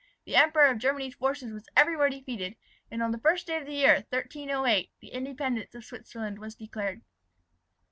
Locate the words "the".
0.25-0.35, 3.11-3.19, 3.67-3.73, 4.99-5.09